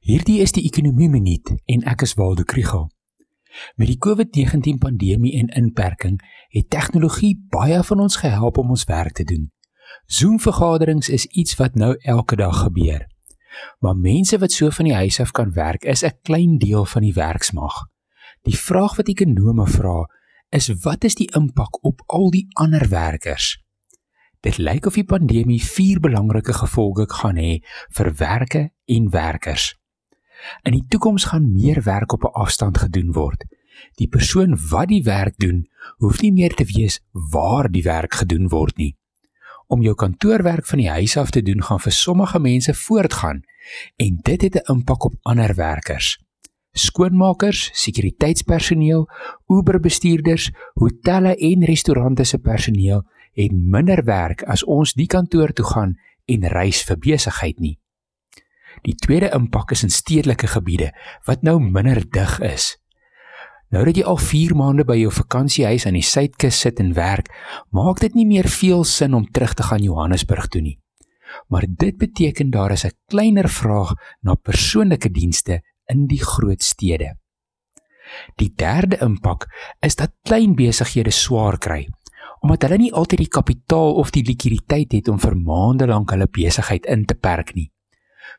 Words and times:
Hierdie 0.00 0.40
is 0.40 0.52
die 0.52 0.64
ekonomie 0.64 1.08
minuut 1.08 1.54
en 1.66 1.82
ek 1.82 2.02
is 2.02 2.14
Waldo 2.14 2.42
Krugel. 2.42 2.86
Met 3.76 3.88
die 3.88 3.98
COVID-19 3.98 4.78
pandemie 4.78 5.34
en 5.40 5.48
inperking 5.48 6.20
het 6.48 6.70
tegnologie 6.70 7.34
baie 7.50 7.82
van 7.82 8.00
ons 8.00 8.16
gehelp 8.16 8.58
om 8.58 8.70
ons 8.70 8.84
werk 8.84 9.12
te 9.12 9.24
doen. 9.24 9.50
Zoom-vergaderings 10.06 11.08
is 11.08 11.26
iets 11.26 11.56
wat 11.56 11.74
nou 11.74 11.96
elke 12.02 12.36
dag 12.36 12.62
gebeur. 12.62 13.06
Maar 13.80 13.96
mense 13.96 14.38
wat 14.38 14.52
so 14.52 14.70
van 14.70 14.84
die 14.84 14.94
huis 14.94 15.20
af 15.20 15.30
kan 15.30 15.52
werk, 15.52 15.84
is 15.84 16.04
'n 16.04 16.18
klein 16.22 16.58
deel 16.58 16.84
van 16.84 17.02
die 17.02 17.14
werksmag. 17.14 17.74
Die 18.42 18.58
vraag 18.58 18.96
wat 18.96 19.08
ekonome 19.08 19.66
vra, 19.66 20.06
is 20.50 20.68
wat 20.82 21.04
is 21.04 21.14
die 21.14 21.30
impak 21.34 21.84
op 21.84 22.02
al 22.06 22.30
die 22.30 22.46
ander 22.52 22.88
werkers? 22.88 23.65
Dit 24.40 24.58
lyk 24.58 24.86
of 24.86 24.94
die 24.94 25.04
pandemie 25.04 25.62
vier 25.62 26.00
belangrike 26.00 26.52
gevolge 26.52 27.06
gaan 27.08 27.36
hê 27.36 27.60
vir 27.96 28.12
werke 28.18 28.70
en 28.86 29.10
werkers. 29.10 29.74
In 30.62 30.76
die 30.76 30.84
toekoms 30.88 31.24
gaan 31.32 31.52
meer 31.52 31.82
werk 31.82 32.12
op 32.12 32.24
'n 32.24 32.36
afstand 32.44 32.78
gedoen 32.78 33.12
word. 33.12 33.44
Die 33.94 34.08
persoon 34.08 34.56
wat 34.70 34.88
die 34.88 35.02
werk 35.02 35.36
doen, 35.36 35.66
hoef 35.96 36.20
nie 36.22 36.32
meer 36.32 36.54
te 36.54 36.64
weet 36.64 37.00
waar 37.32 37.70
die 37.70 37.82
werk 37.82 38.14
gedoen 38.14 38.48
word 38.48 38.76
nie. 38.76 38.96
Om 39.66 39.82
jou 39.82 39.94
kantoorwerk 39.94 40.66
van 40.66 40.78
die 40.78 40.90
huis 40.90 41.16
af 41.16 41.30
te 41.30 41.42
doen 41.42 41.62
gaan 41.62 41.80
vir 41.80 41.92
sommige 41.92 42.38
mense 42.38 42.74
voortgaan 42.74 43.42
en 43.96 44.18
dit 44.22 44.42
het 44.42 44.54
'n 44.54 44.72
impak 44.72 45.04
op 45.04 45.14
ander 45.22 45.54
werkers. 45.54 46.18
Skoonmakers, 46.72 47.70
sekuriteitspersoneel, 47.72 49.08
Uber-bestuurders, 49.46 50.50
hotelle 50.74 51.36
en 51.36 51.64
restaurante 51.64 52.24
se 52.24 52.38
personeel 52.38 53.02
het 53.36 53.52
minder 53.52 54.02
werk 54.04 54.42
as 54.48 54.64
ons 54.64 54.94
die 54.96 55.06
kantoor 55.06 55.52
toe 55.52 55.66
gaan 55.68 55.96
en 56.26 56.48
reis 56.48 56.82
vir 56.88 56.98
besigheid 56.98 57.60
nie. 57.60 57.76
Die 58.84 58.96
tweede 58.96 59.30
impak 59.36 59.72
is 59.76 59.84
in 59.86 59.92
stedelike 59.92 60.48
gebiede 60.50 60.92
wat 61.28 61.44
nou 61.46 61.58
minder 61.60 62.02
dig 62.10 62.38
is. 62.44 62.74
Nou 63.74 63.82
dat 63.88 63.98
jy 63.98 64.04
al 64.06 64.18
4 64.22 64.54
maande 64.56 64.86
by 64.86 64.96
jou 65.00 65.10
vakansiehuis 65.12 65.88
aan 65.88 65.98
die 65.98 66.06
suidkus 66.06 66.60
sit 66.62 66.80
en 66.80 66.94
werk, 66.94 67.32
maak 67.74 68.00
dit 68.00 68.14
nie 68.14 68.26
meer 68.26 68.48
veel 68.48 68.84
sin 68.86 69.14
om 69.14 69.26
terug 69.26 69.56
te 69.58 69.66
gaan 69.66 69.82
Johannesburg 69.82 70.46
toe 70.48 70.62
nie. 70.62 70.78
Maar 71.50 71.66
dit 71.68 71.96
beteken 71.98 72.50
daar 72.50 72.72
is 72.72 72.86
'n 72.86 72.94
kleiner 73.10 73.48
vraag 73.48 73.94
na 74.22 74.34
persoonlike 74.34 75.10
dienste 75.10 75.62
in 75.86 76.06
die 76.06 76.22
groot 76.22 76.62
stede. 76.62 77.16
Die 78.36 78.52
derde 78.54 78.98
impak 79.02 79.46
is 79.80 79.96
dat 79.96 80.14
klein 80.22 80.54
besighede 80.54 81.10
swaar 81.10 81.58
kry 81.58 81.88
omdat 82.46 82.62
hulle 82.68 82.78
nie 82.78 82.92
altyd 82.94 83.24
die 83.24 83.32
kapitaal 83.32 83.96
of 83.98 84.12
die 84.14 84.22
likwiditeit 84.22 84.92
het 84.94 85.08
om 85.10 85.18
vir 85.18 85.34
maande 85.34 85.88
lank 85.90 86.12
hulle 86.14 86.28
besigheid 86.30 86.86
in 86.86 87.02
te 87.04 87.14
perk 87.18 87.54
nie. 87.58 87.72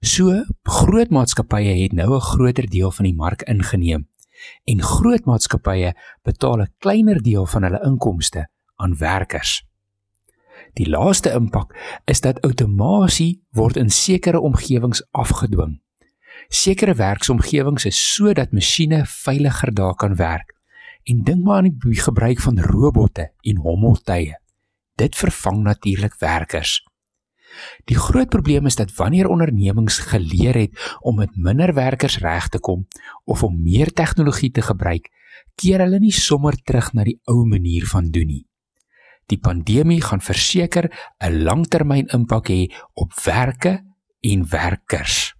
So 0.00 0.44
groot 0.62 1.10
maatskappye 1.10 1.74
het 1.82 1.92
nou 1.92 2.14
'n 2.14 2.20
groter 2.20 2.70
deel 2.70 2.90
van 2.90 3.04
die 3.04 3.14
mark 3.14 3.42
ingeneem 3.42 4.06
en 4.64 4.82
groot 4.82 5.24
maatskappye 5.26 5.94
betaal 6.22 6.62
'n 6.62 6.72
kleiner 6.78 7.22
deel 7.22 7.46
van 7.46 7.62
hulle 7.62 7.80
inkomste 7.82 8.46
aan 8.76 8.96
werkers. 8.98 9.64
Die 10.74 10.88
laaste 10.88 11.32
impak 11.32 11.74
is 12.04 12.20
dat 12.20 12.40
outomasie 12.40 13.42
word 13.50 13.76
in 13.76 13.90
sekere 13.90 14.40
omgewings 14.40 15.02
afgedwing. 15.10 15.80
Sekere 16.48 16.94
werksomgewings 16.94 17.84
is 17.84 18.14
sodat 18.14 18.52
masjiene 18.52 19.04
veiliger 19.06 19.74
daar 19.74 19.94
kan 19.94 20.16
werk. 20.16 20.55
En 21.06 21.22
dink 21.22 21.44
maar 21.44 21.62
aan 21.62 21.76
die 21.78 22.00
gebruik 22.02 22.40
van 22.42 22.60
robotte 22.60 23.30
en 23.40 23.62
hommeltuie. 23.62 24.34
Dit 24.98 25.16
vervang 25.16 25.62
natuurlik 25.62 26.16
werkers. 26.18 26.80
Die 27.84 27.96
groot 27.96 28.28
probleem 28.28 28.66
is 28.66 28.76
dat 28.76 28.94
wanneer 28.94 29.28
ondernemings 29.28 29.98
geleer 30.10 30.54
het 30.54 30.96
om 31.00 31.16
met 31.16 31.36
minder 31.36 31.74
werkers 31.74 32.18
reg 32.18 32.48
te 32.48 32.58
kom 32.58 32.86
of 33.24 33.42
om 33.42 33.62
meer 33.62 33.92
tegnologie 33.92 34.50
te 34.50 34.62
gebruik, 34.62 35.08
keer 35.54 35.84
hulle 35.84 36.00
nie 36.02 36.12
sommer 36.12 36.58
terug 36.64 36.92
na 36.92 37.06
die 37.06 37.20
ou 37.24 37.44
manier 37.46 37.86
van 37.86 38.10
doen 38.10 38.26
nie. 38.26 38.44
Die 39.26 39.38
pandemie 39.38 40.00
gaan 40.02 40.20
verseker 40.20 40.90
'n 41.18 41.42
langtermyn 41.42 42.06
impak 42.18 42.48
hê 42.48 42.72
op 42.94 43.12
werke 43.24 43.82
en 44.20 44.48
werkers. 44.50 45.34